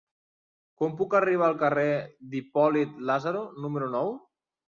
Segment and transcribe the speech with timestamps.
[0.83, 1.83] Com puc arribar al carrer
[2.33, 4.13] d'Hipòlit Lázaro número nou?